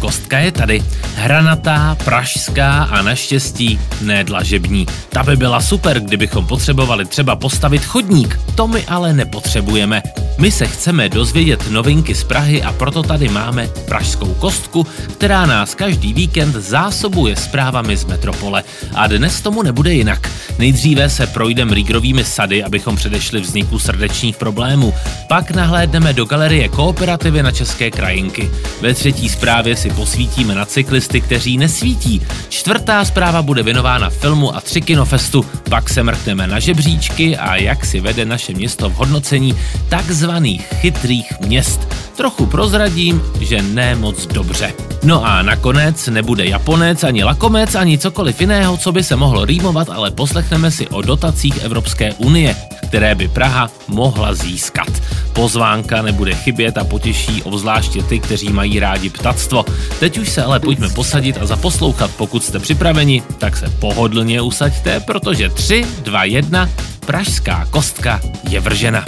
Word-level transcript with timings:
kostka 0.00 0.38
je 0.38 0.52
tady. 0.52 0.82
Hranatá, 1.14 1.96
pražská 2.04 2.82
a 2.82 3.02
naštěstí 3.02 3.80
nedlažební. 4.00 4.86
Ta 5.08 5.22
by 5.22 5.36
byla 5.36 5.60
super, 5.60 6.00
kdybychom 6.00 6.46
potřebovali 6.46 7.04
třeba 7.04 7.36
postavit 7.36 7.84
chodník. 7.84 8.40
To 8.54 8.68
my 8.68 8.84
ale 8.84 9.12
nepotřebujeme. 9.12 10.02
My 10.38 10.50
se 10.50 10.66
chceme 10.66 11.08
dozvědět 11.08 11.70
novinky 11.70 12.14
z 12.14 12.24
Prahy 12.24 12.62
a 12.62 12.72
proto 12.72 13.02
tady 13.02 13.28
máme 13.28 13.68
Pražskou 13.88 14.34
kostku, 14.34 14.86
která 15.12 15.46
nás 15.46 15.74
každý 15.74 16.12
víkend 16.12 16.52
zásobuje 16.52 17.36
zprávami 17.36 17.96
z 17.96 18.04
metropole. 18.04 18.62
A 18.94 19.06
dnes 19.06 19.40
tomu 19.40 19.62
nebude 19.62 19.94
jinak. 19.94 20.30
Nejdříve 20.58 21.10
se 21.10 21.26
projdeme 21.26 21.74
Rígrovými 21.74 22.24
sady, 22.24 22.64
abychom 22.64 22.96
předešli 22.96 23.40
vzniku 23.40 23.78
srdečních 23.78 24.36
problémů. 24.36 24.94
Pak 25.28 25.50
nahlédneme 25.50 26.12
do 26.12 26.24
galerie 26.24 26.68
Kooperativy 26.68 27.42
na 27.42 27.50
České 27.50 27.90
krajinky. 27.90 28.50
Ve 28.80 28.94
třetí 28.94 29.28
zprávě 29.28 29.76
si 29.76 29.89
posvítíme 29.90 30.54
na 30.54 30.64
cyklisty, 30.64 31.20
kteří 31.20 31.58
nesvítí. 31.58 32.22
Čtvrtá 32.48 33.04
zpráva 33.04 33.42
bude 33.42 33.62
věnována 33.62 34.10
filmu 34.10 34.56
a 34.56 34.60
tři 34.60 34.80
kinofestu. 34.80 35.46
Pak 35.70 35.90
se 35.90 36.02
mrkneme 36.02 36.46
na 36.46 36.60
žebříčky 36.60 37.36
a 37.36 37.56
jak 37.56 37.84
si 37.84 38.00
vede 38.00 38.24
naše 38.24 38.52
město 38.52 38.90
v 38.90 38.94
hodnocení 38.94 39.54
takzvaných 39.88 40.66
chytrých 40.66 41.40
měst. 41.40 41.94
Trochu 42.16 42.46
prozradím, 42.46 43.22
že 43.40 43.62
ne 43.62 43.94
moc 43.94 44.26
dobře. 44.26 44.72
No 45.02 45.24
a 45.24 45.42
nakonec 45.42 46.06
nebude 46.06 46.44
Japonec, 46.44 47.04
ani 47.04 47.24
Lakomec, 47.24 47.74
ani 47.74 47.98
cokoliv 47.98 48.40
jiného, 48.40 48.76
co 48.76 48.92
by 48.92 49.02
se 49.02 49.16
mohlo 49.16 49.44
rýmovat, 49.44 49.90
ale 49.90 50.10
poslechneme 50.10 50.70
si 50.70 50.88
o 50.88 51.02
dotacích 51.02 51.64
Evropské 51.64 52.12
unie, 52.14 52.56
které 52.88 53.14
by 53.14 53.28
Praha 53.28 53.70
mohla 53.88 54.34
získat. 54.34 54.88
Pozvánka 55.32 56.02
nebude 56.02 56.34
chybět 56.34 56.78
a 56.78 56.84
potěší 56.84 57.42
obzvláště 57.42 58.02
ty, 58.02 58.18
kteří 58.18 58.48
mají 58.48 58.80
rádi 58.80 59.10
ptactvo. 59.10 59.64
Teď 60.00 60.18
už 60.18 60.28
se 60.28 60.42
ale 60.42 60.60
pojďme 60.60 60.88
posadit 60.88 61.38
a 61.40 61.46
zaposlouchat. 61.46 62.10
Pokud 62.16 62.44
jste 62.44 62.58
připraveni, 62.58 63.22
tak 63.38 63.56
se 63.56 63.66
pohodlně 63.78 64.40
usaďte, 64.40 65.00
protože 65.00 65.48
3, 65.48 65.86
2, 66.02 66.24
1, 66.24 66.68
pražská 67.06 67.66
kostka 67.70 68.20
je 68.48 68.60
vržena. 68.60 69.04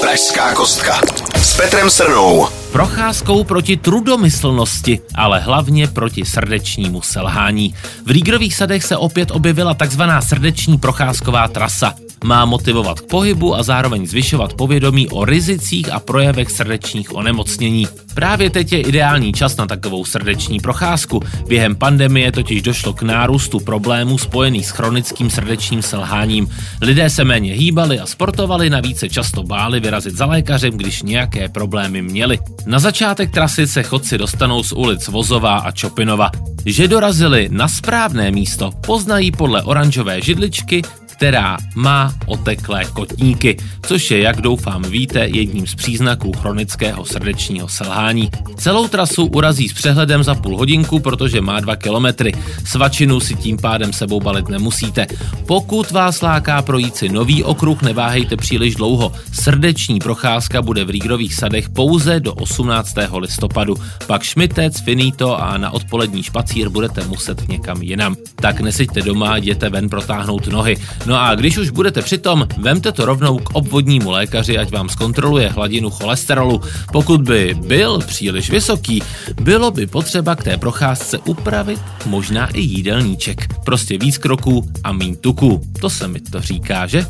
Pražská 0.00 0.54
kostka. 0.54 1.00
S 1.36 1.56
Petrem 1.56 1.90
Srnou. 1.90 2.48
Procházkou 2.72 3.44
proti 3.44 3.76
trudomyslnosti, 3.76 5.00
ale 5.14 5.40
hlavně 5.40 5.86
proti 5.86 6.24
srdečnímu 6.24 7.02
selhání. 7.02 7.74
V 8.06 8.10
Rígrových 8.10 8.54
sadech 8.54 8.84
se 8.84 8.96
opět 8.96 9.30
objevila 9.30 9.74
takzvaná 9.74 10.20
srdeční 10.20 10.78
procházková 10.78 11.48
trasa. 11.48 11.94
Má 12.24 12.44
motivovat 12.44 13.00
k 13.00 13.06
pohybu 13.06 13.56
a 13.56 13.62
zároveň 13.62 14.06
zvyšovat 14.06 14.54
povědomí 14.54 15.08
o 15.08 15.24
rizicích 15.24 15.92
a 15.92 16.00
projevech 16.00 16.50
srdečních 16.50 17.14
onemocnění. 17.14 17.86
Právě 18.14 18.50
teď 18.50 18.72
je 18.72 18.80
ideální 18.80 19.32
čas 19.32 19.56
na 19.56 19.66
takovou 19.66 20.04
srdeční 20.04 20.60
procházku. 20.60 21.22
Během 21.48 21.76
pandemie 21.76 22.32
totiž 22.32 22.62
došlo 22.62 22.92
k 22.92 23.02
nárůstu 23.02 23.60
problémů 23.60 24.18
spojených 24.18 24.66
s 24.66 24.70
chronickým 24.70 25.30
srdečním 25.30 25.82
selháním. 25.82 26.48
Lidé 26.80 27.10
se 27.10 27.24
méně 27.24 27.52
hýbali 27.52 28.00
a 28.00 28.06
sportovali, 28.06 28.70
navíc 28.70 28.98
se 28.98 29.08
často 29.08 29.42
báli 29.42 29.80
vyrazit 29.80 30.16
za 30.16 30.26
lékařem, 30.26 30.72
když 30.72 31.02
nějaké 31.02 31.48
problémy 31.48 32.02
měli. 32.02 32.38
Na 32.66 32.78
začátek 32.78 33.30
trasy 33.30 33.66
se 33.66 33.82
chodci 33.82 34.18
dostanou 34.18 34.62
z 34.62 34.72
ulic 34.72 35.08
Vozová 35.08 35.58
a 35.58 35.70
Čopinova. 35.70 36.30
Že 36.66 36.88
dorazili 36.88 37.48
na 37.52 37.68
správné 37.68 38.30
místo, 38.30 38.70
poznají 38.86 39.32
podle 39.32 39.62
oranžové 39.62 40.20
židličky, 40.20 40.82
která 41.18 41.56
má 41.74 42.14
oteklé 42.26 42.84
kotníky, 42.84 43.56
což 43.82 44.10
je, 44.10 44.20
jak 44.20 44.40
doufám 44.40 44.82
víte, 44.82 45.18
jedním 45.18 45.66
z 45.66 45.74
příznaků 45.74 46.32
chronického 46.32 47.04
srdečního 47.04 47.68
selhání. 47.68 48.30
Celou 48.56 48.88
trasu 48.88 49.26
urazí 49.26 49.68
s 49.68 49.72
přehledem 49.72 50.22
za 50.22 50.34
půl 50.34 50.58
hodinku, 50.58 51.00
protože 51.00 51.40
má 51.40 51.60
dva 51.60 51.76
kilometry. 51.76 52.32
Svačinu 52.64 53.20
si 53.20 53.34
tím 53.34 53.56
pádem 53.56 53.92
sebou 53.92 54.20
balit 54.20 54.48
nemusíte. 54.48 55.06
Pokud 55.46 55.90
vás 55.90 56.22
láká 56.22 56.62
projít 56.62 56.96
si 56.96 57.08
nový 57.08 57.44
okruh, 57.44 57.82
neváhejte 57.82 58.36
příliš 58.36 58.74
dlouho. 58.74 59.12
Srdeční 59.32 59.98
procházka 59.98 60.62
bude 60.62 60.84
v 60.84 60.90
Rígrových 60.90 61.34
sadech 61.34 61.68
pouze 61.68 62.20
do 62.20 62.34
18. 62.34 62.94
listopadu. 63.16 63.76
Pak 64.06 64.22
šmitec, 64.22 64.80
finito 64.80 65.42
a 65.42 65.58
na 65.58 65.70
odpolední 65.70 66.22
špacír 66.22 66.68
budete 66.68 67.04
muset 67.06 67.48
někam 67.48 67.82
jinam. 67.82 68.16
Tak 68.34 68.60
neseďte 68.60 69.02
doma, 69.02 69.36
jděte 69.36 69.68
ven 69.70 69.88
protáhnout 69.88 70.46
nohy. 70.46 70.76
No 71.08 71.22
a 71.22 71.34
když 71.34 71.58
už 71.58 71.70
budete 71.70 72.02
přitom, 72.02 72.48
vemte 72.58 72.92
to 72.92 73.04
rovnou 73.04 73.38
k 73.38 73.50
obvodnímu 73.52 74.10
lékaři, 74.10 74.58
ať 74.58 74.72
vám 74.72 74.88
zkontroluje 74.88 75.48
hladinu 75.48 75.90
cholesterolu. 75.90 76.60
Pokud 76.92 77.22
by 77.22 77.56
byl 77.60 77.98
příliš 77.98 78.50
vysoký, 78.50 79.02
bylo 79.40 79.70
by 79.70 79.86
potřeba 79.86 80.36
k 80.36 80.44
té 80.44 80.56
procházce 80.56 81.18
upravit 81.18 81.80
možná 82.06 82.46
i 82.46 82.60
jídelníček. 82.60 83.54
Prostě 83.64 83.98
víc 83.98 84.18
kroků 84.18 84.68
a 84.84 84.92
míň 84.92 85.16
tuku. 85.16 85.62
To 85.80 85.90
se 85.90 86.08
mi 86.08 86.20
to 86.20 86.40
říká, 86.40 86.86
že? 86.86 87.06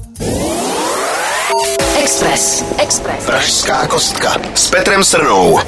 Express. 2.03 2.65
Express. 2.83 3.27
Pražská 3.27 3.87
kostka. 3.87 4.37
S 4.55 4.71
Petrem 4.71 5.05
Srnou. 5.05 5.59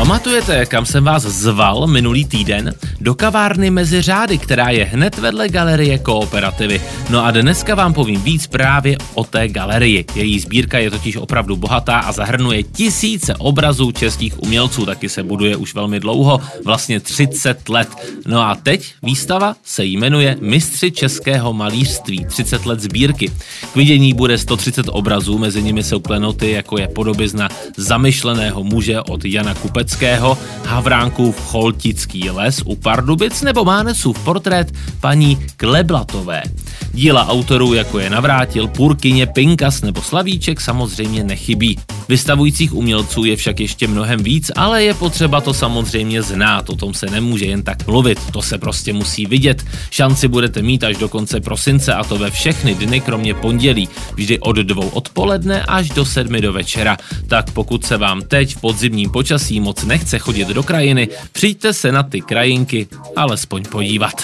Pamatujete, 0.00 0.66
kam 0.66 0.86
jsem 0.86 1.04
vás 1.04 1.22
zval 1.22 1.86
minulý 1.86 2.24
týden? 2.24 2.74
Do 3.00 3.14
kavárny 3.14 3.70
mezi 3.70 4.02
řády, 4.02 4.38
která 4.38 4.70
je 4.70 4.84
hned 4.84 5.18
vedle 5.18 5.48
galerie 5.48 5.98
Kooperativy. 5.98 6.80
No 7.10 7.24
a 7.24 7.30
dneska 7.30 7.74
vám 7.74 7.92
povím 7.92 8.22
víc 8.22 8.46
právě 8.46 8.96
o 9.14 9.24
té 9.24 9.48
galerii. 9.48 10.04
Její 10.14 10.40
sbírka 10.40 10.78
je 10.78 10.90
totiž 10.90 11.16
opravdu 11.16 11.56
bohatá 11.56 11.98
a 11.98 12.12
zahrnuje 12.12 12.62
tisíce 12.62 13.34
obrazů 13.34 13.92
českých 13.92 14.42
umělců, 14.42 14.86
taky 14.86 15.08
se 15.08 15.22
buduje 15.22 15.56
už 15.56 15.74
velmi 15.74 16.00
dlouho, 16.00 16.40
vlastně 16.64 17.00
30 17.00 17.68
let. 17.68 17.88
No 18.26 18.40
a 18.40 18.54
teď 18.54 18.94
výstava 19.02 19.56
se 19.64 19.84
jmenuje 19.84 20.36
Mistři 20.40 20.90
českého 20.90 21.52
malířství 21.52 22.24
30 22.24 22.66
let 22.66 22.80
sbírky. 22.80 23.32
K 23.72 23.76
vidění 23.76 24.14
bude 24.14 24.38
130 24.38 24.86
obrazů, 24.88 25.38
mezi 25.38 25.62
nimi 25.62 25.82
jsou 25.82 26.00
klenoty, 26.00 26.50
jako 26.50 26.78
je 26.78 26.88
podobizna 26.88 27.48
zamyšleného 27.76 28.64
muže 28.64 29.00
od 29.00 29.24
Jana 29.24 29.54
Kupeckého, 29.90 30.38
Havránkův 30.66 31.40
Choltický 31.40 32.30
les 32.30 32.62
u 32.64 32.76
Pardubic 32.76 33.42
nebo 33.42 33.64
Mánesův 33.64 34.24
portrét 34.24 34.72
paní 35.00 35.46
Kleblatové. 35.56 36.42
Díla 36.92 37.28
autorů, 37.28 37.74
jako 37.74 37.98
je 37.98 38.10
Navrátil, 38.10 38.68
Purkyně, 38.68 39.26
Pinkas 39.26 39.82
nebo 39.82 40.02
Slavíček, 40.02 40.60
samozřejmě 40.60 41.24
nechybí. 41.24 41.78
Vystavujících 42.08 42.74
umělců 42.74 43.24
je 43.24 43.36
však 43.36 43.60
ještě 43.60 43.88
mnohem 43.88 44.22
víc, 44.22 44.50
ale 44.56 44.84
je 44.84 44.94
potřeba 44.94 45.40
to 45.40 45.54
samozřejmě 45.54 46.22
znát, 46.22 46.70
o 46.70 46.76
tom 46.76 46.94
se 46.94 47.06
nemůže 47.06 47.44
jen 47.44 47.62
tak 47.62 47.86
mluvit, 47.86 48.18
to 48.32 48.42
se 48.42 48.58
prostě 48.58 48.92
musí 48.92 49.26
vidět. 49.26 49.64
Šanci 49.90 50.28
budete 50.28 50.62
mít 50.62 50.84
až 50.84 50.96
do 50.96 51.08
konce 51.08 51.40
prosince 51.40 51.94
a 51.94 52.04
to 52.04 52.18
ve 52.18 52.30
všechny 52.30 52.74
dny, 52.74 53.00
kromě 53.00 53.34
pondělí, 53.34 53.88
vždy 54.14 54.38
od 54.38 54.56
dvou 54.56 54.88
odpoledne 54.88 55.62
až 55.62 55.88
do 55.88 56.04
sedmi 56.04 56.40
do 56.40 56.52
večera. 56.52 56.96
Tak 57.28 57.50
pokud 57.50 57.84
se 57.84 57.96
vám 57.96 58.22
teď 58.22 58.56
v 58.56 58.60
podzimním 58.60 59.10
počasí 59.10 59.60
moc 59.60 59.84
nechce 59.84 60.18
chodit 60.18 60.48
do 60.48 60.62
krajiny, 60.62 61.08
přijďte 61.32 61.72
se 61.72 61.92
na 61.92 62.02
ty 62.02 62.20
krajinky 62.20 62.88
alespoň 63.16 63.62
podívat. 63.64 64.22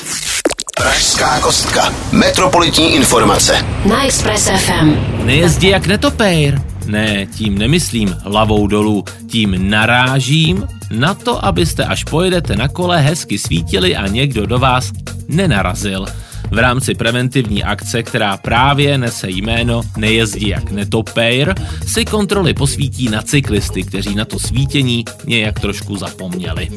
Pražská 0.81 1.41
kostka. 1.41 1.95
Metropolitní 2.13 2.95
informace. 2.95 3.67
Na 3.89 4.05
Express 4.05 4.51
FM. 4.57 4.95
Nejezdí 5.25 5.69
jak 5.69 5.87
netopér. 5.87 6.63
Ne, 6.87 7.27
tím 7.27 7.59
nemyslím 7.59 8.17
hlavou 8.25 8.67
dolů, 8.67 9.05
tím 9.31 9.71
narážím 9.71 10.69
na 10.91 11.15
to, 11.15 11.45
abyste 11.45 11.85
až 11.85 12.05
pojedete 12.05 12.57
na 12.57 12.69
kole 12.69 13.01
hezky 13.01 13.39
svítili 13.39 13.97
a 13.97 14.07
někdo 14.07 14.47
do 14.47 14.59
vás 14.59 14.93
nenarazil. 15.29 16.07
V 16.51 16.59
rámci 16.59 16.95
preventivní 16.95 17.65
akce, 17.65 18.03
která 18.03 18.37
právě 18.37 18.99
nese 18.99 19.31
jméno 19.31 19.83
Nejezdí 19.97 20.49
jak 20.49 20.71
netopejr, 20.71 21.55
si 21.87 22.05
kontroly 22.05 22.55
posvítí 22.55 23.09
na 23.09 23.23
cyklisty, 23.23 23.83
kteří 23.83 24.15
na 24.15 24.25
to 24.25 24.39
svítění 24.39 25.05
nějak 25.27 25.61
trošku 25.61 25.97
zapomněli. 25.97 26.69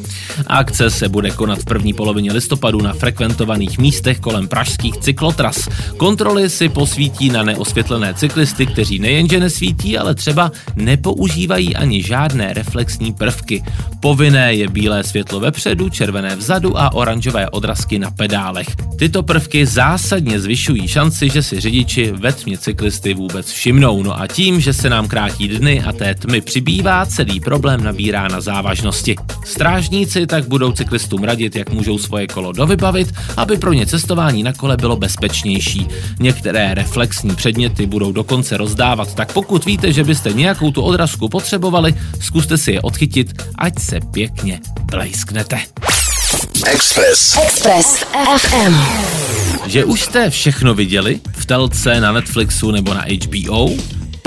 Akce 0.48 0.90
se 0.90 1.10
bude 1.10 1.32
konat 1.32 1.60
v 1.60 1.66
první 1.66 1.94
polovině 1.94 2.34
listopadu 2.34 2.82
na 2.82 2.94
frekventovaných 2.94 3.78
místech 3.80 4.20
kolem 4.20 4.48
pražských 4.48 4.98
cyklotras. 4.98 5.68
Kontroly 5.98 6.50
si 6.50 6.70
posvítí 6.70 7.30
na 7.30 7.44
neosvětlené 7.44 8.14
cyklisty, 8.14 8.66
kteří 8.66 9.00
nejenže 9.00 9.40
nesvítí, 9.40 9.98
ale 9.98 10.16
třeba 10.16 10.52
nepoužívají 10.76 11.76
ani 11.76 12.04
žádné 12.04 12.54
reflexní 12.54 13.14
prvky. 13.14 13.64
Povinné 14.00 14.54
je 14.54 14.68
bílé 14.68 15.04
světlo 15.04 15.40
vepředu, 15.40 15.90
červené 15.90 16.36
vzadu 16.36 16.80
a 16.80 16.94
oranžové 16.94 17.50
odrazky 17.50 18.00
na 18.00 18.12
pedálech. 18.12 18.68
Tyto 19.00 19.24
prvky 19.24 19.68
zásadně 19.70 20.40
zvyšují 20.40 20.88
šanci, 20.88 21.30
že 21.30 21.44
si 21.44 21.60
řidiči 21.60 22.12
ve 22.12 22.34
tmě 22.34 22.58
cyklisty 22.58 23.14
vůbec 23.14 23.52
všimnou. 23.52 24.04
No 24.04 24.22
a 24.22 24.28
tím, 24.28 24.60
že 24.60 24.74
se 24.74 24.90
nám 24.90 25.08
krátí 25.08 25.48
dny 25.48 25.82
a 25.82 25.92
té 25.92 26.16
tmy 26.16 26.42
přibývá, 26.42 27.06
celý 27.06 27.40
problém 27.40 27.84
nabírá 27.84 28.28
na 28.28 28.42
závažnosti. 28.42 29.16
Strážníci 29.46 30.28
tak 30.28 30.48
budou 30.48 30.72
cyklistům 30.72 31.24
radit, 31.24 31.56
jak 31.56 31.70
můžou 31.70 31.98
svoje 31.98 32.28
kolo 32.28 32.52
dovybavit, 32.52 33.14
aby 33.38 33.58
pro 33.58 33.74
ně 33.74 33.86
cestování 33.86 34.44
na 34.44 34.54
kole 34.54 34.78
bylo 34.78 34.96
bezpečnější. 34.96 35.88
Některé 36.20 36.74
reflexní 36.74 37.36
předměty 37.36 37.86
budou 37.86 38.12
dokonce 38.12 38.58
rozdávat, 38.58 39.16
tak 39.16 39.34
pokud 39.34 39.66
víte, 39.66 39.94
že 39.94 40.04
byste 40.04 40.34
nějakou 40.34 40.72
tu 40.72 40.82
odrazku 40.82 41.30
potřebovali, 41.30 41.96
zkuste 42.22 42.58
si 42.58 42.72
je 42.72 42.82
odchytit, 42.82 43.42
ať 43.58 43.80
se 43.80 44.00
pěkně 44.14 44.60
blejsknete. 44.86 45.60
Express. 46.68 47.38
Express 47.44 48.04
FM. 48.38 48.76
Že 49.66 49.86
už 49.86 50.02
jste 50.02 50.30
všechno 50.30 50.74
viděli 50.74 51.20
v 51.38 51.46
telce, 51.46 52.02
na 52.02 52.12
Netflixu 52.12 52.72
nebo 52.72 52.94
na 52.94 53.06
HBO? 53.26 53.70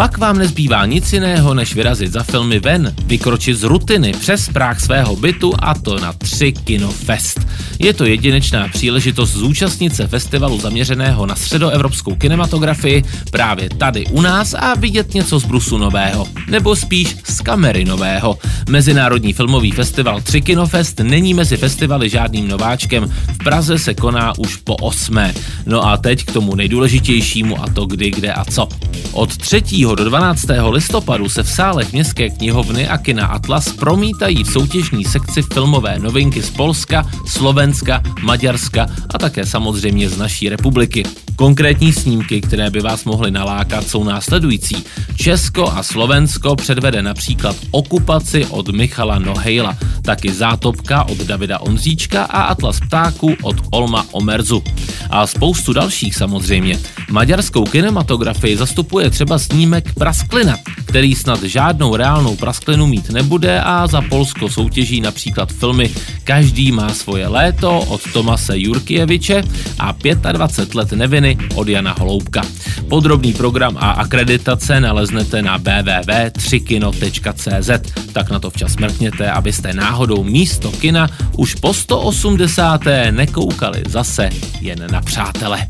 Pak 0.02 0.18
vám 0.18 0.38
nezbývá 0.38 0.86
nic 0.86 1.12
jiného, 1.12 1.54
než 1.54 1.74
vyrazit 1.74 2.12
za 2.12 2.22
filmy 2.22 2.60
ven, 2.60 2.94
vykročit 3.06 3.56
z 3.56 3.62
rutiny 3.62 4.12
přes 4.12 4.48
práh 4.48 4.80
svého 4.80 5.16
bytu 5.16 5.52
a 5.58 5.74
to 5.74 5.98
na 5.98 6.12
tři 6.12 6.52
Kinofest. 6.52 7.40
Je 7.78 7.94
to 7.94 8.04
jedinečná 8.04 8.68
příležitost 8.68 9.30
zúčastnit 9.30 9.96
se 9.96 10.06
festivalu 10.06 10.60
zaměřeného 10.60 11.26
na 11.26 11.34
středoevropskou 11.34 12.14
kinematografii 12.14 13.02
právě 13.30 13.68
tady 13.78 14.06
u 14.06 14.20
nás 14.20 14.54
a 14.54 14.74
vidět 14.74 15.14
něco 15.14 15.38
z 15.38 15.44
brusu 15.44 15.78
nového, 15.78 16.26
nebo 16.48 16.76
spíš 16.76 17.16
z 17.24 17.40
kamery 17.40 17.84
nového. 17.84 18.38
Mezinárodní 18.68 19.32
filmový 19.32 19.70
festival 19.70 20.20
3 20.20 20.40
Kinofest 20.40 21.00
není 21.00 21.34
mezi 21.34 21.56
festivaly 21.56 22.08
žádným 22.08 22.48
nováčkem, 22.48 23.12
v 23.34 23.38
Praze 23.44 23.78
se 23.78 23.94
koná 23.94 24.38
už 24.38 24.56
po 24.56 24.76
osmé. 24.76 25.34
No 25.66 25.86
a 25.86 25.96
teď 25.96 26.24
k 26.24 26.32
tomu 26.32 26.54
nejdůležitějšímu 26.54 27.62
a 27.62 27.66
to 27.74 27.86
kdy, 27.86 28.10
kde 28.10 28.32
a 28.32 28.44
co. 28.44 28.68
Od 29.12 29.36
3. 29.36 29.62
do 29.94 30.04
12. 30.04 30.44
listopadu 30.70 31.28
se 31.28 31.42
v 31.42 31.48
sálech 31.48 31.92
Městské 31.92 32.30
knihovny 32.30 32.88
a 32.88 32.98
kina 32.98 33.26
Atlas 33.26 33.72
promítají 33.72 34.44
v 34.44 34.52
soutěžní 34.52 35.04
sekci 35.04 35.42
filmové 35.42 35.98
novinky 35.98 36.42
z 36.42 36.50
Polska, 36.50 37.06
Slovenska, 37.26 38.02
Maďarska 38.22 38.86
a 39.14 39.18
také 39.18 39.46
samozřejmě 39.46 40.08
z 40.08 40.18
naší 40.18 40.48
republiky. 40.48 41.04
Konkrétní 41.36 41.92
snímky, 41.92 42.40
které 42.40 42.70
by 42.70 42.80
vás 42.80 43.04
mohly 43.04 43.30
nalákat, 43.30 43.88
jsou 43.88 44.04
následující. 44.04 44.76
Česko 45.16 45.72
a 45.72 45.82
Slovensko 45.82 46.56
předvede 46.56 47.02
například 47.02 47.56
okupaci 47.70 48.46
od 48.46 48.68
Michala 48.68 49.18
Nohejla, 49.18 49.76
taky 50.02 50.32
Zátopka 50.32 51.04
od 51.04 51.18
Davida 51.18 51.58
Ondříčka 51.58 52.24
a 52.24 52.42
Atlas 52.42 52.80
ptáků 52.80 53.36
od 53.42 53.56
Olma 53.70 54.06
Omerzu. 54.12 54.62
A 55.10 55.26
spoustu 55.26 55.72
dalších 55.72 56.14
samozřejmě. 56.14 56.78
Maďarskou 57.10 57.64
kinematografii 57.64 58.56
zastupuje 58.56 59.10
třeba 59.10 59.38
snímek 59.38 59.81
Prasklina, 59.94 60.56
který 60.84 61.14
snad 61.14 61.42
žádnou 61.42 61.96
reálnou 61.96 62.36
prasklinu 62.36 62.86
mít 62.86 63.10
nebude 63.10 63.60
a 63.60 63.86
za 63.86 64.00
Polsko 64.00 64.48
soutěží 64.48 65.00
například 65.00 65.52
filmy 65.52 65.90
Každý 66.24 66.72
má 66.72 66.94
svoje 66.94 67.28
léto 67.28 67.80
od 67.80 68.12
Tomase 68.12 68.58
Jurkieviče 68.58 69.42
a 69.78 69.94
25 70.32 70.74
let 70.74 70.92
neviny 70.92 71.38
od 71.54 71.68
Jana 71.68 71.94
Holoubka. 71.98 72.42
Podrobný 72.88 73.32
program 73.32 73.76
a 73.80 73.90
akreditace 73.90 74.80
naleznete 74.80 75.42
na 75.42 75.58
www.3kino.cz, 75.58 77.70
tak 78.12 78.30
na 78.30 78.38
to 78.38 78.50
včas 78.50 78.76
mrkněte, 78.76 79.30
abyste 79.30 79.72
náhodou 79.72 80.24
místo 80.24 80.70
kina 80.70 81.08
už 81.36 81.54
po 81.54 81.74
180. 81.74 82.80
nekoukali 83.10 83.82
zase 83.88 84.30
jen 84.60 84.86
na 84.92 85.00
přátele. 85.00 85.66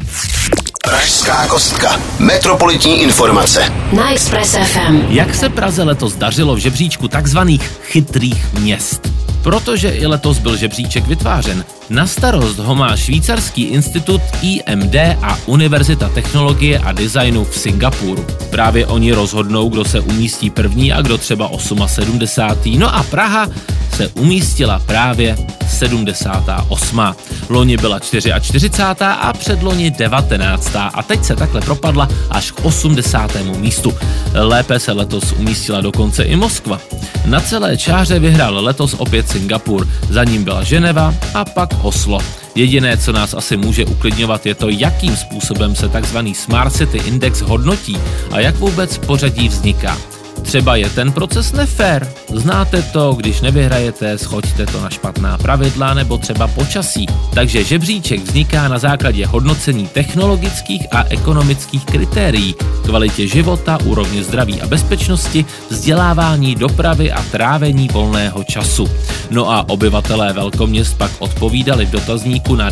Pražská 0.85 1.47
kostka. 1.47 2.01
Metropolitní 2.19 3.03
informace. 3.03 3.73
Na 3.93 4.13
Express 4.13 4.57
FM. 4.65 5.07
Jak 5.09 5.35
se 5.35 5.49
Praze 5.49 5.83
letos 5.83 6.15
dařilo 6.15 6.55
v 6.55 6.59
žebříčku 6.59 7.09
takzvaných 7.09 7.63
chytrých 7.83 8.53
měst? 8.53 9.13
Protože 9.43 9.89
i 9.89 10.07
letos 10.07 10.39
byl 10.39 10.57
žebříček 10.57 11.07
vytvářen. 11.07 11.65
Na 11.91 12.07
starost 12.07 12.59
ho 12.59 12.75
má 12.75 12.97
švýcarský 12.97 13.63
institut 13.63 14.21
IMD 14.43 14.95
a 15.23 15.39
Univerzita 15.47 16.09
technologie 16.09 16.79
a 16.79 16.93
designu 16.93 17.45
v 17.45 17.59
Singapuru. 17.59 18.27
Právě 18.51 18.87
oni 18.87 19.13
rozhodnou, 19.13 19.69
kdo 19.69 19.85
se 19.85 20.01
umístí 20.01 20.51
první 20.51 20.93
a 20.93 21.03
kdo 21.03 21.19
třeba 21.19 21.51
78. 21.87 22.79
No 22.79 22.95
a 22.95 23.03
Praha 23.03 23.49
se 23.97 24.09
umístila 24.09 24.83
právě 24.87 25.37
78. 25.73 27.15
Loni 27.49 27.77
byla 27.77 27.99
44. 27.99 28.71
a 29.01 29.33
předloni 29.33 29.91
19. 29.91 30.77
a 30.77 31.03
teď 31.03 31.25
se 31.25 31.37
takhle 31.37 31.61
propadla 31.61 32.09
až 32.31 32.51
k 32.51 32.65
80. 32.65 33.37
místu. 33.57 33.95
Lépe 34.35 34.81
se 34.81 34.93
letos 34.93 35.33
umístila 35.33 35.81
dokonce 35.81 36.23
i 36.23 36.37
Moskva. 36.37 36.81
Na 37.25 37.41
celé 37.41 37.77
čáře 37.77 38.19
vyhrál 38.19 38.65
letos 38.65 38.95
opět 38.99 39.29
Singapur, 39.29 39.89
za 40.11 40.25
ním 40.25 40.45
byla 40.45 40.63
Ženeva 40.63 41.15
a 41.35 41.45
pak 41.45 41.69
Oslo. 41.83 42.19
Jediné, 42.55 42.97
co 42.97 43.13
nás 43.13 43.35
asi 43.35 43.57
může 43.57 43.85
uklidňovat, 43.85 44.47
je 44.47 44.55
to, 44.55 44.69
jakým 44.69 45.17
způsobem 45.17 45.75
se 45.75 45.89
tzv. 45.89 46.19
Smart 46.33 46.77
City 46.77 46.99
Index 46.99 47.41
hodnotí 47.41 47.97
a 48.31 48.41
jak 48.41 48.57
vůbec 48.57 48.99
pořadí 48.99 49.49
vzniká. 49.49 49.99
Třeba 50.43 50.77
je 50.77 50.91
ten 50.91 51.13
proces 51.13 51.53
nefér. 51.53 52.09
Znáte 52.35 52.83
to, 52.83 53.13
když 53.13 53.41
nevyhrajete, 53.41 54.19
schoďte 54.19 54.67
to 54.67 54.81
na 54.81 54.91
špatná 54.91 55.39
pravidla 55.39 55.95
nebo 55.95 56.19
třeba 56.19 56.47
počasí. 56.47 57.07
Takže 57.35 57.65
žebříček 57.65 58.21
vzniká 58.21 58.69
na 58.69 58.79
základě 58.79 59.27
hodnocení 59.27 59.87
technologických 59.87 60.87
a 60.95 61.05
ekonomických 61.09 61.85
kritérií, 61.85 62.55
kvalitě 62.83 63.27
života, 63.27 63.79
úrovně 63.85 64.25
zdraví 64.25 64.63
a 64.63 64.67
bezpečnosti, 64.67 65.45
vzdělávání, 65.71 66.55
dopravy 66.55 67.13
a 67.13 67.23
trávení 67.23 67.89
volného 67.89 68.45
času. 68.45 68.89
No 69.31 69.51
a 69.51 69.69
obyvatelé 69.69 70.33
velkoměst 70.33 70.99
pak 70.99 71.11
odpovídali 71.19 71.87
v 71.87 71.91
dotazníku 71.91 72.55
na 72.55 72.71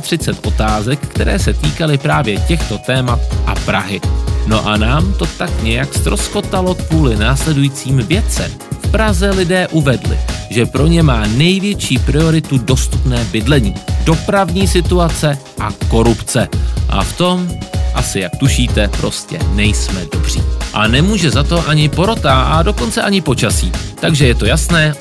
39 0.00 0.46
otázek, 0.46 1.00
které 1.00 1.38
se 1.38 1.52
týkaly 1.54 1.98
právě 1.98 2.40
těchto 2.40 2.78
témat 2.78 3.20
a 3.46 3.54
Prahy. 3.54 4.00
No 4.46 4.66
a 4.66 4.76
nám 4.76 5.12
to 5.12 5.26
tak 5.38 5.62
nějak 5.62 5.94
stroskotalo 5.94 6.74
kvůli 6.74 7.16
následujícím 7.16 7.96
věcem. 7.96 8.50
V 8.82 8.90
Praze 8.90 9.30
lidé 9.30 9.68
uvedli, 9.68 10.18
že 10.50 10.66
pro 10.66 10.86
ně 10.86 11.02
má 11.02 11.26
největší 11.26 11.98
prioritu 11.98 12.58
dostupné 12.58 13.24
bydlení, 13.24 13.74
dopravní 14.04 14.68
situace 14.68 15.38
a 15.60 15.72
korupce. 15.88 16.48
A 16.88 17.04
v 17.04 17.16
tom, 17.16 17.48
asi 17.94 18.20
jak 18.20 18.36
tušíte, 18.36 18.88
prostě 18.88 19.38
nejsme 19.54 20.06
dobří. 20.12 20.42
A 20.72 20.88
nemůže 20.88 21.30
za 21.30 21.42
to 21.42 21.68
ani 21.68 21.88
porota 21.88 22.42
a 22.42 22.62
dokonce 22.62 23.02
ani 23.02 23.20
počasí. 23.20 23.72
Takže 24.00 24.26
je 24.26 24.34
to 24.34 24.46
jasné, 24.46 24.94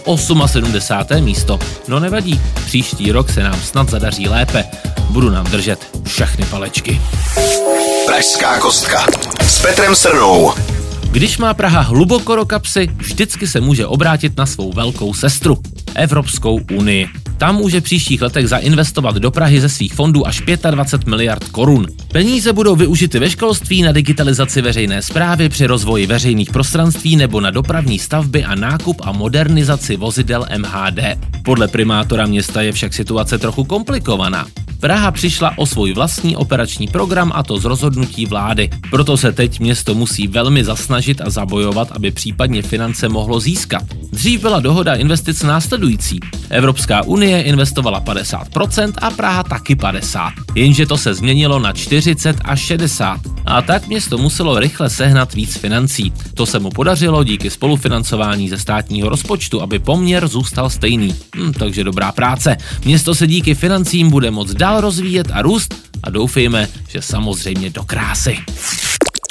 78. 0.46 1.24
místo. 1.24 1.60
No 1.88 2.00
nevadí, 2.00 2.42
příští 2.66 3.12
rok 3.12 3.32
se 3.32 3.44
nám 3.44 3.62
snad 3.62 3.90
zadaří 3.90 4.28
lépe. 4.28 4.64
Budu 5.10 5.30
nám 5.30 5.46
držet 5.46 5.88
všechny 6.06 6.46
palečky. 6.46 7.02
Pražská 8.06 8.60
kostka. 8.60 9.06
S 9.42 9.62
Petrem 9.62 9.96
Srnou. 9.96 10.54
Když 11.12 11.38
má 11.38 11.54
Praha 11.54 11.82
hluboko 11.82 12.36
do 12.36 12.46
kapsy, 12.46 12.88
vždycky 12.98 13.48
se 13.48 13.62
může 13.62 13.86
obrátit 13.86 14.38
na 14.38 14.46
svou 14.46 14.74
velkou 14.74 15.14
sestru, 15.14 15.58
Evropskou 15.96 16.60
unii. 16.72 17.08
Tam 17.38 17.56
může 17.56 17.82
příštích 17.82 18.22
letech 18.22 18.48
zainvestovat 18.48 19.16
do 19.16 19.32
Prahy 19.32 19.62
ze 19.62 19.70
svých 19.70 19.94
fondů 19.94 20.28
až 20.28 20.42
25 20.72 21.10
miliard 21.10 21.44
korun. 21.44 21.88
Peníze 22.12 22.54
budou 22.54 22.76
využity 22.76 23.20
ve 23.20 23.30
školství, 23.30 23.82
na 23.82 23.92
digitalizaci 23.92 24.62
veřejné 24.62 25.02
zprávy, 25.02 25.50
při 25.50 25.66
rozvoji 25.66 26.08
veřejných 26.08 26.52
prostranství 26.52 27.16
nebo 27.16 27.42
na 27.42 27.52
dopravní 27.52 28.00
stavby 28.00 28.44
a 28.44 28.56
nákup 28.56 29.02
a 29.04 29.12
modernizaci 29.12 29.98
vozidel 29.98 30.46
MHD. 30.58 31.00
Podle 31.44 31.68
primátora 31.68 32.26
města 32.26 32.62
je 32.62 32.72
však 32.72 32.94
situace 32.94 33.38
trochu 33.38 33.64
komplikovaná. 33.64 34.46
Praha 34.80 35.12
přišla 35.12 35.58
o 35.58 35.66
svůj 35.66 35.94
vlastní 35.94 36.36
operační 36.36 36.88
program 36.88 37.32
a 37.36 37.44
to 37.44 37.58
z 37.58 37.66
rozhodnutí 37.66 38.26
vlády. 38.26 38.70
Proto 38.90 39.18
se 39.18 39.32
teď 39.32 39.60
město 39.60 39.96
musí 39.96 40.28
velmi 40.28 40.64
zasnažit 40.64 41.22
a 41.22 41.30
zabojovat, 41.30 41.92
aby 41.92 42.12
případně 42.12 42.62
finance 42.62 43.10
mohlo 43.10 43.40
získat. 43.40 43.84
Dřív 44.12 44.42
byla 44.42 44.60
dohoda 44.60 44.96
investic 44.96 45.44
následující. 45.44 46.20
Evropská 46.50 47.04
unie 47.04 47.42
investovala 47.42 48.02
50% 48.02 48.94
a 48.98 49.12
Praha 49.12 49.44
taky 49.44 49.76
50%. 49.76 50.32
Jenže 50.56 50.86
to 50.86 50.98
se 50.98 51.14
změnilo 51.14 51.60
na 51.60 51.74
40 52.02 52.36
a 52.46 52.56
60. 52.56 53.20
A 53.46 53.62
tak 53.62 53.88
město 53.88 54.18
muselo 54.18 54.60
rychle 54.60 54.90
sehnat 54.90 55.34
víc 55.34 55.58
financí. 55.58 56.14
To 56.34 56.46
se 56.46 56.60
mu 56.60 56.70
podařilo 56.70 57.24
díky 57.24 57.50
spolufinancování 57.50 58.50
ze 58.50 58.58
státního 58.58 59.10
rozpočtu, 59.10 59.62
aby 59.62 59.80
poměr 59.80 60.28
zůstal 60.28 60.70
stejný. 60.70 61.16
Hm, 61.36 61.54
takže 61.54 61.84
dobrá 61.84 62.12
práce. 62.12 62.58
Město 62.86 63.16
se 63.16 63.28
díky 63.28 63.56
financím 63.56 64.10
bude 64.10 64.32
moct 64.32 64.54
dál 64.54 64.82
rozvíjet 64.82 65.28
a 65.34 65.42
růst 65.42 65.76
a 66.04 66.10
doufejme, 66.10 66.68
že 66.88 67.02
samozřejmě 67.02 67.70
do 67.70 67.84
krásy. 67.84 68.38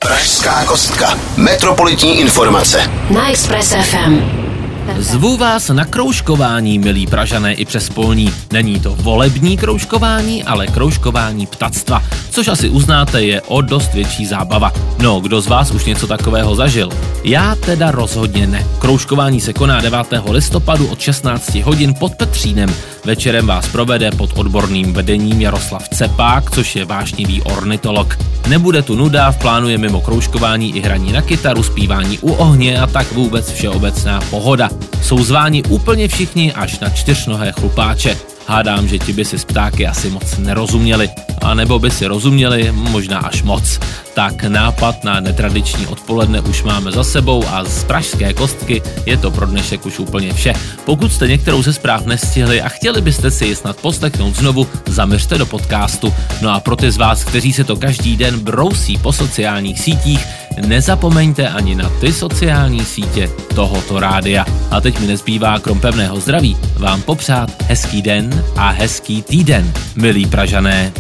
Pražská 0.03 0.65
kostka. 0.65 1.19
Metropolitní 1.37 2.21
informace. 2.21 2.91
Na 3.11 3.31
Express 3.31 3.75
FM. 3.83 4.48
Zvu 4.97 5.37
vás 5.37 5.68
na 5.68 5.85
kroužkování, 5.85 6.78
milí 6.78 7.07
Pražané 7.07 7.54
i 7.54 7.64
přes 7.64 7.88
polní. 7.88 8.33
Není 8.52 8.80
to 8.80 8.95
volební 8.95 9.57
kroužkování, 9.57 10.45
ale 10.45 10.66
kroužkování 10.66 11.47
ptactva, 11.47 12.02
což 12.30 12.49
asi 12.49 12.68
uznáte 12.71 13.23
je 13.23 13.42
o 13.42 13.61
dost 13.61 13.95
větší 13.95 14.26
zábava. 14.26 14.73
No, 15.02 15.21
kdo 15.21 15.40
z 15.40 15.47
vás 15.47 15.71
už 15.71 15.85
něco 15.85 16.07
takového 16.07 16.54
zažil? 16.54 16.90
Já 17.25 17.54
teda 17.54 17.90
rozhodně 17.90 18.47
ne. 18.47 18.66
Kroužkování 18.78 19.40
se 19.40 19.52
koná 19.52 19.80
9. 19.80 19.99
listopadu 20.30 20.87
od 20.87 21.00
16 21.00 21.54
hodin 21.54 21.95
pod 21.95 22.14
Petřínem. 22.14 22.75
Večerem 23.04 23.47
vás 23.47 23.68
provede 23.68 24.11
pod 24.11 24.30
odborným 24.37 24.92
vedením 24.92 25.40
Jaroslav 25.40 25.88
Cepák, 25.88 26.50
což 26.50 26.76
je 26.76 26.85
vášnivý 26.85 27.42
ornitolog. 27.42 28.18
Nebude 28.49 28.83
tu 28.83 28.97
nuda, 28.97 29.30
v 29.30 29.38
plánu 29.38 29.68
je 29.68 29.78
mimo 29.78 30.00
kroužkování 30.00 30.76
i 30.76 30.80
hraní 30.80 31.12
na 31.12 31.23
kytaru, 31.23 31.62
zpívání 31.62 32.18
u 32.18 32.33
ohně 32.33 32.80
a 32.80 32.87
tak 32.87 33.12
vůbec 33.12 33.52
všeobecná 33.52 34.21
pohoda. 34.30 34.71
Jsou 35.03 35.25
zváni 35.25 35.63
úplně 35.63 36.09
všichni 36.09 36.53
až 36.53 36.79
na 36.79 36.89
čtyřnohé 36.89 37.53
chlupáče. 37.53 38.17
Hádám, 38.47 38.89
že 38.89 38.99
ti 38.99 39.13
by 39.13 39.25
si 39.25 39.39
z 39.39 39.45
ptáky 39.45 39.87
asi 39.87 40.11
moc 40.11 40.39
nerozuměli. 40.39 41.11
A 41.43 41.55
nebo 41.55 41.79
by 41.79 41.91
si 41.91 42.07
rozuměli, 42.07 42.73
možná 42.73 43.19
až 43.19 43.43
moc. 43.43 43.81
Tak 44.15 44.45
nápad 44.45 45.05
na 45.05 45.21
netradiční 45.21 45.87
odpoledne 45.87 46.41
už 46.41 46.63
máme 46.63 46.93
za 46.93 47.05
sebou 47.05 47.45
a 47.49 47.65
z 47.65 47.85
pražské 47.85 48.33
kostky 48.33 48.83
je 49.07 49.17
to 49.17 49.31
pro 49.31 49.47
dnešek 49.47 49.87
už 49.87 49.99
úplně 49.99 50.33
vše. 50.33 50.53
Pokud 50.85 51.13
jste 51.13 51.29
některou 51.29 51.63
ze 51.63 51.73
zpráv 51.73 52.07
nestihli 52.07 52.63
a 52.63 52.69
chtěli 52.69 53.01
byste 53.01 53.31
si 53.31 53.47
ji 53.47 53.57
snad 53.57 53.77
poslechnout 53.77 54.37
znovu, 54.37 54.67
zaměřte 54.87 55.39
do 55.39 55.47
podcastu. 55.47 56.15
No 56.43 56.51
a 56.51 56.61
pro 56.61 56.77
ty 56.77 56.91
z 56.91 56.97
vás, 56.97 57.25
kteří 57.25 57.53
se 57.53 57.65
to 57.65 57.77
každý 57.77 58.17
den 58.17 58.41
brousí 58.41 58.99
po 58.99 59.13
sociálních 59.13 59.81
sítích, 59.81 60.27
nezapomeňte 60.67 61.49
ani 61.49 61.75
na 61.75 61.91
ty 62.00 62.12
sociální 62.12 62.85
sítě 62.85 63.31
tohoto 63.55 64.00
rádia. 64.00 64.45
A 64.71 64.81
teď 64.81 65.00
mi 65.00 65.07
nezbývá 65.07 65.59
krom 65.59 65.81
pevného 65.81 66.21
zdraví 66.21 66.57
vám 66.77 67.03
popřát 67.03 67.62
hezký 67.62 68.03
den 68.03 68.45
a 68.57 68.71
hezký 68.71 69.23
týden, 69.23 69.73
milí 69.97 70.27
Pražané. 70.27 70.93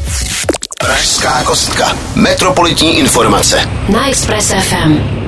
Pražská 0.80 1.42
kostka. 1.44 1.96
Metropolitní 2.14 2.98
informace. 2.98 3.60
Na 3.88 4.08
Express 4.08 4.52
FM. 4.52 5.27